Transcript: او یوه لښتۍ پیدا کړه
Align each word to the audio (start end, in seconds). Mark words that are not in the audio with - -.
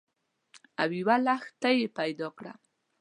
او 0.81 0.89
یوه 0.99 1.15
لښتۍ 1.25 1.79
پیدا 1.97 2.27
کړه 2.37 2.53